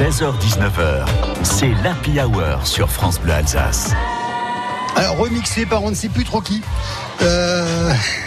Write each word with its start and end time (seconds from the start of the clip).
16h-19h, 0.00 1.06
c'est 1.42 1.74
l'Happy 1.84 2.18
Hour 2.22 2.66
sur 2.66 2.88
France 2.88 3.20
Bleu 3.20 3.34
Alsace. 3.34 3.92
Alors 4.96 5.18
remixé 5.18 5.66
par 5.66 5.84
on 5.84 5.90
ne 5.90 5.94
sait 5.94 6.08
plus 6.08 6.24
trop 6.24 6.40
qui. 6.40 6.62
Euh, 7.20 7.59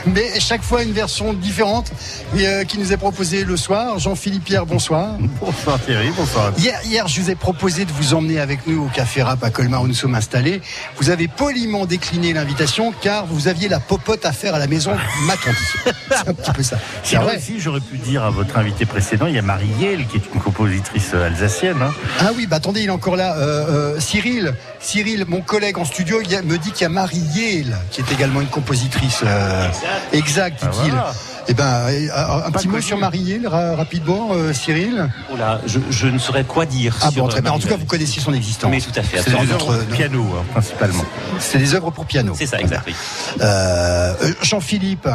mais 0.05 0.39
chaque 0.39 0.62
fois 0.63 0.83
une 0.83 0.91
version 0.93 1.33
différente 1.33 1.91
euh, 2.38 2.63
qui 2.63 2.77
nous 2.77 2.91
est 2.93 2.97
proposée 2.97 3.43
le 3.43 3.57
soir. 3.57 3.99
Jean-Philippe 3.99 4.43
Pierre, 4.46 4.65
bonsoir. 4.65 5.18
Bonsoir 5.41 5.79
Thierry, 5.84 6.09
bonsoir. 6.15 6.52
Hier, 6.57 6.79
hier, 6.86 7.07
je 7.07 7.21
vous 7.21 7.30
ai 7.30 7.36
proposé 7.36 7.86
de 7.86 7.91
vous 7.91 8.13
emmener 8.13 8.39
avec 8.39 8.66
nous 8.67 8.86
au 8.86 8.89
Café 8.89 9.21
Rap 9.23 9.44
à 9.44 9.49
Colmar 9.49 9.81
où 9.84 9.88
nous 9.88 9.94
sommes 9.94 10.16
installés. 10.16 10.62
Vous 10.98 11.09
avez 11.09 11.27
poliment 11.27 11.86
décliné 11.86 12.34
l'invitation 12.34 12.94
car 13.02 13.25
vous 13.25 13.48
aviez 13.48 13.67
la 13.70 13.80
popote 13.80 14.25
à 14.25 14.31
faire 14.31 14.55
à 14.55 14.59
la 14.59 14.67
maison, 14.67 14.91
m'a-t-on 15.25 15.52
dit. 15.52 15.94
C'est 16.09 16.30
un 16.30 16.34
petit 16.34 16.52
peu 16.52 16.63
ça. 16.63 16.77
C'est 17.03 17.16
vrai. 17.17 17.38
aussi, 17.38 17.59
j'aurais 17.59 17.80
pu 17.80 17.98
dire 17.98 18.23
à 18.23 18.30
votre 18.30 18.58
invité 18.58 18.85
précédent, 18.85 19.27
il 19.27 19.35
y 19.35 19.40
a 19.40 19.41
Marie 19.41 19.67
Yel 19.80 20.05
qui 20.08 20.17
est 20.17 20.21
une 20.34 20.41
compositrice 20.41 21.12
euh, 21.13 21.27
alsacienne. 21.27 21.81
hein. 21.81 21.94
Ah 22.20 22.31
oui, 22.35 22.45
bah 22.48 22.58
attendez, 22.58 22.81
il 22.81 22.88
est 22.88 22.90
encore 22.91 23.16
là. 23.16 23.35
Euh, 23.38 23.95
euh, 23.95 23.99
Cyril, 23.99 24.53
Cyril, 24.80 25.26
mon 25.27 25.41
collègue 25.41 25.77
en 25.77 25.85
studio, 25.85 26.20
il 26.23 26.30
y 26.31 26.35
a- 26.35 26.41
me 26.41 26.58
dit 26.58 26.71
qu'il 26.71 26.81
y 26.84 26.85
a 26.85 26.90
Marie 26.90 27.23
Yale, 27.35 27.77
qui 27.91 28.02
est 28.02 28.12
également 28.12 28.41
une 28.41 28.48
compositrice. 28.48 29.21
euh, 29.26 29.62
exact, 30.12 30.59
Ah, 30.63 30.67
dit-il. 30.67 31.33
Eh 31.47 31.53
ben, 31.53 31.63
euh, 31.63 32.07
un 32.45 32.52
petit 32.52 32.67
mot 32.67 32.79
sur 32.81 32.97
ra- 32.99 33.75
rapidement, 33.75 34.29
euh, 34.33 34.53
Cyril. 34.53 35.09
Oh 35.31 35.35
là, 35.38 35.59
je, 35.66 35.79
je 35.89 36.07
ne 36.07 36.17
saurais 36.17 36.43
quoi 36.43 36.66
dire. 36.66 36.95
Ah 37.02 37.11
sur, 37.11 37.23
bon, 37.23 37.27
très 37.27 37.39
euh, 37.39 37.41
bien. 37.41 37.52
En 37.52 37.55
tout 37.55 37.61
cas, 37.61 37.71
Marie-Hélène. 37.71 37.79
vous 37.81 37.85
connaissiez 37.89 38.21
son 38.21 38.33
existence. 38.33 38.71
Mais 38.71 38.79
tout 38.79 38.91
à 38.95 39.03
fait. 39.03 39.17
C'est 39.21 39.31
des 39.31 39.52
œuvres 39.52 39.77
de 39.77 39.83
piano, 39.93 40.25
hein, 40.38 40.43
principalement. 40.52 41.03
C'est 41.39 41.57
des 41.57 41.75
œuvres 41.75 41.91
pour 41.91 42.05
piano. 42.05 42.33
C'est 42.38 42.45
ça, 42.45 42.59
exact. 42.59 42.83
oui. 42.88 42.93
Euh, 43.41 44.13
euh, 44.23 44.33
Jean-Philippe, 44.41 45.07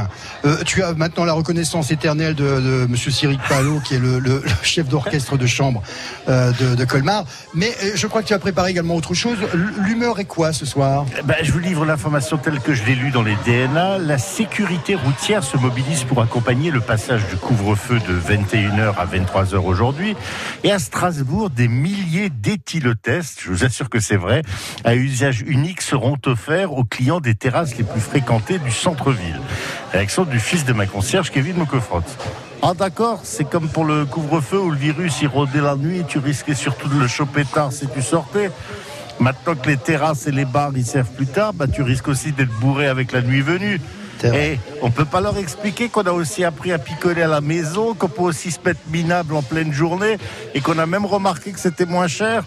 euh, 0.44 0.56
tu 0.64 0.82
as 0.82 0.92
maintenant 0.94 1.24
la 1.24 1.32
reconnaissance 1.32 1.90
éternelle 1.90 2.34
de, 2.34 2.44
de 2.44 2.86
Monsieur 2.88 3.10
Cyril 3.10 3.38
Palot, 3.48 3.80
qui 3.80 3.94
est 3.94 3.98
le, 3.98 4.18
le- 4.18 4.42
le 4.44 4.50
chef 4.62 4.88
d'orchestre 4.88 5.36
de 5.36 5.46
chambre 5.46 5.82
euh, 6.28 6.52
de, 6.60 6.74
de 6.74 6.84
Colmar. 6.84 7.24
Mais 7.54 7.70
euh, 7.84 7.92
je 7.94 8.06
crois 8.06 8.22
que 8.22 8.28
tu 8.28 8.34
as 8.34 8.38
préparé 8.38 8.70
également 8.70 8.94
autre 8.96 9.14
chose. 9.14 9.38
L'humeur 9.78 10.18
est 10.20 10.24
quoi 10.26 10.52
ce 10.52 10.66
soir? 10.66 11.06
Eh 11.18 11.22
ben, 11.22 11.36
je 11.42 11.52
vous 11.52 11.58
livre 11.58 11.84
l'information 11.84 12.36
telle 12.36 12.60
que 12.60 12.74
je 12.74 12.84
l'ai 12.84 12.94
lue 12.94 13.10
dans 13.10 13.22
les 13.22 13.36
DNA. 13.46 13.98
La 13.98 14.18
sécurité 14.18 14.94
routière 14.94 15.42
se 15.42 15.56
mobilise 15.56 16.04
pour 16.04 16.17
accompagner 16.20 16.70
le 16.70 16.80
passage 16.80 17.26
du 17.28 17.36
couvre-feu 17.36 17.98
de 18.00 18.14
21h 18.14 18.94
à 18.96 19.06
23h 19.06 19.56
aujourd'hui. 19.58 20.16
Et 20.64 20.72
à 20.72 20.78
Strasbourg, 20.78 21.50
des 21.50 21.68
milliers 21.68 22.30
d'éthylotests, 22.30 23.40
je 23.42 23.50
vous 23.50 23.64
assure 23.64 23.90
que 23.90 24.00
c'est 24.00 24.16
vrai, 24.16 24.42
à 24.84 24.94
usage 24.94 25.42
unique 25.42 25.80
seront 25.80 26.16
offerts 26.26 26.72
aux 26.72 26.84
clients 26.84 27.20
des 27.20 27.34
terrasses 27.34 27.76
les 27.76 27.84
plus 27.84 28.00
fréquentées 28.00 28.58
du 28.58 28.70
centre-ville. 28.70 29.40
Réaction 29.92 30.24
du 30.24 30.38
fils 30.38 30.64
de 30.64 30.72
ma 30.72 30.86
concierge, 30.86 31.30
Kevin 31.30 31.56
Mocofrot. 31.56 32.02
Ah 32.62 32.74
d'accord, 32.74 33.20
c'est 33.22 33.48
comme 33.48 33.68
pour 33.68 33.84
le 33.84 34.04
couvre-feu 34.04 34.58
où 34.58 34.70
le 34.70 34.76
virus 34.76 35.22
il 35.22 35.28
rôdait 35.28 35.60
la 35.60 35.76
nuit, 35.76 36.02
tu 36.08 36.18
risquais 36.18 36.54
surtout 36.54 36.88
de 36.88 36.98
le 36.98 37.06
choper 37.06 37.44
tard 37.44 37.72
si 37.72 37.86
tu 37.86 38.02
sortais. 38.02 38.50
Maintenant 39.20 39.54
que 39.56 39.68
les 39.68 39.76
terrasses 39.76 40.26
et 40.26 40.32
les 40.32 40.44
bars 40.44 40.76
y 40.76 40.84
servent 40.84 41.10
plus 41.10 41.26
tard, 41.26 41.52
bah, 41.52 41.66
tu 41.66 41.82
risques 41.82 42.08
aussi 42.08 42.32
d'être 42.32 42.52
bourré 42.60 42.86
avec 42.86 43.12
la 43.12 43.20
nuit 43.20 43.40
venue. 43.40 43.80
Et 44.24 44.58
on 44.82 44.90
peut 44.90 45.04
pas 45.04 45.20
leur 45.20 45.38
expliquer 45.38 45.88
qu'on 45.88 46.02
a 46.02 46.12
aussi 46.12 46.44
appris 46.44 46.72
à 46.72 46.78
picoler 46.78 47.22
à 47.22 47.28
la 47.28 47.40
maison, 47.40 47.94
qu'on 47.94 48.08
peut 48.08 48.22
aussi 48.22 48.50
se 48.50 48.58
mettre 48.64 48.80
minable 48.90 49.34
en 49.34 49.42
pleine 49.42 49.72
journée 49.72 50.18
et 50.54 50.60
qu'on 50.60 50.78
a 50.78 50.86
même 50.86 51.06
remarqué 51.06 51.52
que 51.52 51.60
c'était 51.60 51.86
moins 51.86 52.08
cher. 52.08 52.44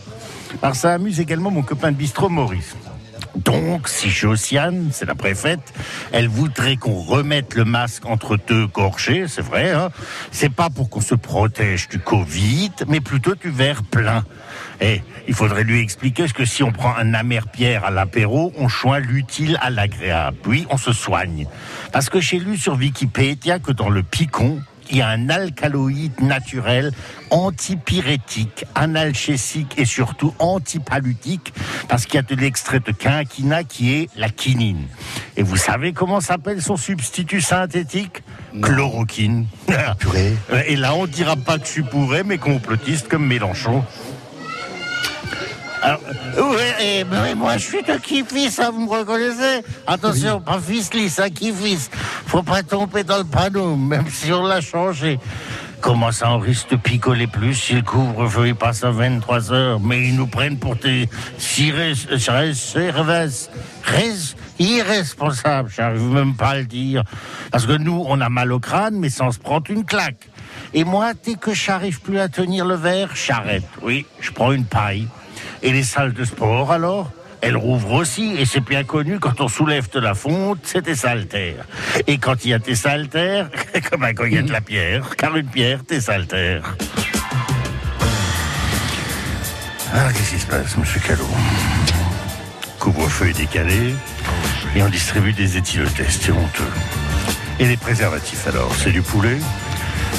Alors 0.61 0.75
ça 0.75 0.93
amuse 0.93 1.19
également 1.19 1.51
mon 1.51 1.61
copain 1.61 1.91
de 1.91 1.97
bistrot 1.97 2.29
Maurice. 2.29 2.75
Donc, 3.35 3.87
si 3.87 4.09
Josiane, 4.09 4.89
c'est 4.91 5.05
la 5.05 5.15
préfète, 5.15 5.73
elle 6.11 6.27
voudrait 6.27 6.75
qu'on 6.75 6.99
remette 6.99 7.55
le 7.55 7.63
masque 7.63 8.05
entre 8.05 8.37
deux 8.37 8.67
gorgées, 8.67 9.25
c'est 9.27 9.41
vrai, 9.41 9.71
hein 9.71 9.89
c'est 10.31 10.53
pas 10.53 10.69
pour 10.69 10.89
qu'on 10.89 11.01
se 11.01 11.15
protège 11.15 11.87
du 11.87 11.99
Covid, 11.99 12.71
mais 12.87 12.99
plutôt 12.99 13.35
du 13.35 13.49
verre 13.49 13.83
plein. 13.83 14.25
Et 14.81 15.01
il 15.27 15.33
faudrait 15.33 15.63
lui 15.63 15.79
expliquer 15.79 16.27
que 16.27 16.43
si 16.43 16.63
on 16.63 16.71
prend 16.71 16.95
un 16.95 17.13
amer 17.13 17.47
pierre 17.47 17.85
à 17.85 17.91
l'apéro, 17.91 18.51
on 18.57 18.67
choisit 18.67 19.07
l'utile 19.07 19.57
à 19.61 19.69
l'agréable. 19.69 20.37
Puis 20.41 20.65
on 20.69 20.77
se 20.77 20.91
soigne. 20.91 21.47
Parce 21.93 22.09
que 22.09 22.19
j'ai 22.19 22.39
lu 22.39 22.57
sur 22.57 22.73
Wikipédia 22.73 23.59
que 23.59 23.71
dans 23.71 23.89
le 23.89 24.03
picon, 24.03 24.59
il 24.91 24.97
y 24.97 25.01
a 25.01 25.07
un 25.07 25.29
alcaloïde 25.29 26.19
naturel 26.21 26.91
antipyrétique, 27.29 28.65
analgésique 28.75 29.73
et 29.77 29.85
surtout 29.85 30.33
antipalutique 30.39 31.53
parce 31.87 32.05
qu'il 32.05 32.15
y 32.15 32.19
a 32.19 32.21
de 32.23 32.35
l'extrait 32.35 32.79
de 32.79 32.91
quinquina 32.91 33.63
qui 33.63 33.93
est 33.93 34.09
la 34.15 34.29
quinine. 34.29 34.87
Et 35.37 35.43
vous 35.43 35.57
savez 35.57 35.93
comment 35.93 36.21
s'appelle 36.21 36.61
son 36.61 36.75
substitut 36.75 37.41
synthétique? 37.41 38.23
Chloroquine. 38.61 39.47
Purée. 39.99 40.33
Et 40.67 40.75
là, 40.75 40.93
on 40.93 41.07
dira 41.07 41.35
pas 41.35 41.57
que 41.57 41.65
je 41.65 41.71
suis 41.71 41.83
bourré, 41.83 42.23
mais 42.23 42.37
complotiste 42.37 43.07
comme 43.07 43.25
Mélenchon. 43.25 43.83
Alors, 45.81 46.01
ouais, 46.37 46.99
et, 46.99 47.03
mais 47.03 47.33
moi 47.35 47.57
je 47.57 47.65
suis 47.65 47.83
de 47.83 47.97
Kifis, 47.97 48.55
hein, 48.59 48.69
vous 48.71 48.85
me 48.85 48.89
reconnaissez 48.89 49.63
Attention, 49.87 50.39
pas 50.39 50.59
Fislis, 50.59 51.15
hein, 51.17 51.29
Kifis. 51.29 51.89
Faut 52.27 52.43
pas 52.43 52.61
tomber 52.61 53.03
dans 53.03 53.17
le 53.17 53.23
panneau, 53.23 53.75
même 53.75 54.07
si 54.09 54.31
on 54.31 54.45
l'a 54.45 54.61
changé. 54.61 55.19
Comment 55.81 56.11
ça, 56.11 56.31
on 56.31 56.37
risque 56.37 56.69
de 56.69 56.75
picoler 56.75 57.25
plus 57.25 57.55
si 57.55 57.73
le 57.73 57.81
couvre-feu 57.81 58.49
il 58.49 58.55
passe 58.55 58.83
à 58.83 58.91
23 58.91 59.51
heures? 59.51 59.79
Mais 59.79 60.07
ils 60.07 60.15
nous 60.15 60.27
prennent 60.27 60.59
pour 60.59 60.75
des 60.75 61.09
irresponsables, 64.59 65.71
j'arrive 65.75 66.03
même 66.03 66.35
pas 66.35 66.49
à 66.49 66.57
le 66.59 66.65
dire. 66.65 67.03
Parce 67.51 67.65
que 67.65 67.73
nous, 67.73 68.05
on 68.07 68.21
a 68.21 68.29
mal 68.29 68.51
au 68.51 68.59
crâne, 68.59 68.99
mais 68.99 69.09
sans 69.09 69.31
se 69.31 69.39
prendre 69.39 69.71
une 69.71 69.83
claque. 69.83 70.29
Et 70.75 70.83
moi, 70.83 71.13
dès 71.25 71.33
que 71.33 71.53
j'arrive 71.53 71.99
plus 72.01 72.19
à 72.19 72.29
tenir 72.29 72.65
le 72.65 72.75
verre, 72.75 73.09
j'arrête. 73.15 73.63
Oui, 73.81 74.05
je 74.19 74.29
prends 74.31 74.51
une 74.51 74.65
paille. 74.65 75.07
Et 75.63 75.71
les 75.71 75.83
salles 75.83 76.13
de 76.13 76.25
sport, 76.25 76.71
alors? 76.71 77.11
Elles 77.41 77.57
rouvrent 77.57 77.93
aussi, 77.93 78.35
et 78.37 78.45
c'est 78.45 78.61
bien 78.61 78.83
connu, 78.83 79.19
quand 79.19 79.41
on 79.41 79.47
soulève 79.47 79.89
de 79.89 79.99
la 79.99 80.13
fonte, 80.13 80.59
c'est 80.63 80.93
saltères. 80.93 81.65
Et 82.05 82.19
quand 82.19 82.45
il 82.45 82.51
y 82.51 82.53
a 82.53 82.59
saltères, 82.75 83.49
comme 83.89 84.05
quand 84.13 84.25
il 84.25 84.33
y 84.33 84.37
a 84.37 84.43
de 84.43 84.51
la 84.51 84.61
pierre, 84.61 85.15
car 85.15 85.35
une 85.35 85.47
pierre, 85.47 85.79
saltères. 85.99 86.75
Ah, 89.93 90.13
qu'est-ce 90.13 90.31
qui 90.31 90.39
se 90.39 90.45
passe, 90.45 90.77
monsieur 90.77 90.99
Callot? 90.99 91.27
Couvre-feu 92.79 93.29
est 93.29 93.37
décalé, 93.37 93.95
et 94.75 94.83
on 94.83 94.89
distribue 94.89 95.33
des 95.33 95.57
éthylotests, 95.57 96.23
c'est 96.23 96.31
honteux. 96.31 96.71
Et 97.59 97.65
les 97.65 97.77
préservatifs, 97.77 98.47
alors, 98.47 98.73
c'est 98.75 98.91
du 98.91 99.01
poulet? 99.01 99.37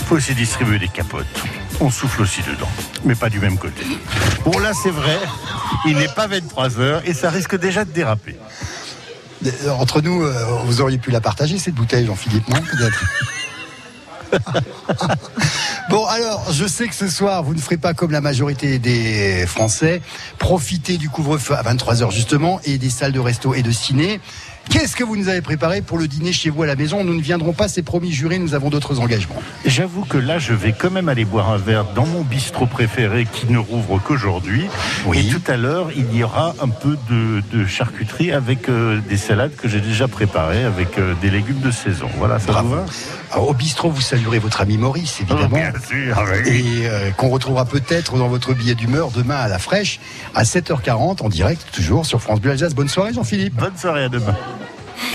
Faut 0.06 0.16
aussi 0.16 0.34
distribuer 0.34 0.78
des 0.78 0.88
capotes. 0.88 1.42
On 1.80 1.90
souffle 1.90 2.22
aussi 2.22 2.42
dedans, 2.42 2.68
mais 3.04 3.14
pas 3.14 3.28
du 3.28 3.40
même 3.40 3.58
côté. 3.58 3.82
Bon, 4.44 4.58
là, 4.58 4.72
c'est 4.80 4.90
vrai, 4.90 5.18
il 5.86 5.96
n'est 5.96 6.08
pas 6.08 6.26
23 6.26 6.78
heures 6.78 7.02
et 7.04 7.14
ça 7.14 7.30
risque 7.30 7.58
déjà 7.58 7.84
de 7.84 7.90
déraper. 7.90 8.36
Euh, 9.46 9.70
Entre 9.70 10.00
nous, 10.00 10.22
euh, 10.22 10.32
vous 10.64 10.80
auriez 10.80 10.98
pu 10.98 11.10
la 11.10 11.20
partager, 11.20 11.58
cette 11.58 11.74
bouteille, 11.74 12.06
Jean-Philippe, 12.06 12.48
non 12.48 12.60
Peut-être? 12.60 13.04
Bon, 15.90 16.06
alors, 16.06 16.50
je 16.50 16.66
sais 16.66 16.88
que 16.88 16.94
ce 16.94 17.08
soir, 17.08 17.42
vous 17.42 17.54
ne 17.54 17.60
ferez 17.60 17.76
pas 17.76 17.92
comme 17.92 18.12
la 18.12 18.22
majorité 18.22 18.78
des 18.78 19.44
Français, 19.46 20.00
profiter 20.38 20.96
du 20.96 21.10
couvre-feu 21.10 21.54
à 21.54 21.62
23h 21.62 22.10
justement, 22.10 22.60
et 22.64 22.78
des 22.78 22.88
salles 22.88 23.12
de 23.12 23.20
resto 23.20 23.52
et 23.52 23.62
de 23.62 23.70
ciné. 23.70 24.20
Qu'est-ce 24.70 24.96
que 24.96 25.04
vous 25.04 25.16
nous 25.16 25.28
avez 25.28 25.42
préparé 25.42 25.82
pour 25.82 25.98
le 25.98 26.08
dîner 26.08 26.32
chez 26.32 26.48
vous 26.48 26.62
à 26.62 26.66
la 26.66 26.76
maison 26.76 27.04
Nous 27.04 27.14
ne 27.14 27.20
viendrons 27.20 27.52
pas, 27.52 27.68
c'est 27.68 27.82
promis 27.82 28.10
juré, 28.12 28.38
nous 28.38 28.54
avons 28.54 28.70
d'autres 28.70 29.00
engagements. 29.00 29.34
J'avoue 29.66 30.04
que 30.04 30.16
là, 30.16 30.38
je 30.38 30.54
vais 30.54 30.72
quand 30.72 30.90
même 30.90 31.08
aller 31.08 31.24
boire 31.24 31.50
un 31.50 31.58
verre 31.58 31.84
dans 31.94 32.06
mon 32.06 32.22
bistrot 32.22 32.66
préféré 32.66 33.26
qui 33.30 33.46
ne 33.52 33.58
rouvre 33.58 34.00
qu'aujourd'hui. 34.02 34.66
Oui. 35.06 35.18
Et 35.18 35.30
tout 35.32 35.42
à 35.50 35.56
l'heure, 35.56 35.88
il 35.94 36.14
y 36.16 36.24
aura 36.24 36.54
un 36.62 36.68
peu 36.68 36.96
de, 37.10 37.42
de 37.52 37.66
charcuterie 37.66 38.32
avec 38.32 38.68
euh, 38.68 39.00
des 39.08 39.16
salades 39.16 39.54
que 39.56 39.68
j'ai 39.68 39.80
déjà 39.80 40.08
préparées 40.08 40.64
avec 40.64 40.96
euh, 40.98 41.14
des 41.20 41.30
légumes 41.30 41.60
de 41.60 41.70
saison. 41.70 42.08
Voilà, 42.16 42.38
ça 42.38 42.52
Bravo. 42.52 42.68
vous 42.68 42.74
va 42.76 42.84
Alors, 43.32 43.48
au 43.48 43.54
bistrot, 43.54 43.90
vous 43.90 44.00
saluerez 44.00 44.38
votre 44.38 44.60
ami 44.62 44.78
Maurice, 44.78 45.20
évidemment. 45.20 45.48
Oh, 45.52 45.56
Bien 45.56 45.72
sûr, 45.86 46.22
oui. 46.46 46.48
et 46.82 46.86
euh, 46.88 47.10
qu'on 47.10 47.28
retrouvera 47.28 47.64
peut-être 47.66 48.16
dans 48.16 48.28
votre 48.28 48.54
billet 48.54 48.74
d'humeur 48.74 49.10
demain 49.10 49.36
à 49.36 49.48
la 49.48 49.58
fraîche 49.58 50.00
à 50.34 50.44
7h40 50.44 51.22
en 51.22 51.28
direct 51.28 51.66
toujours 51.72 52.06
sur 52.06 52.22
France 52.22 52.40
Bleu 52.40 52.52
Alsace. 52.52 52.74
Bonne 52.74 52.88
soirée 52.88 53.12
Jean-Philippe. 53.12 53.54
Bonne 53.56 53.76
soirée 53.76 54.04
à 54.04 54.08
demain. 54.08 54.34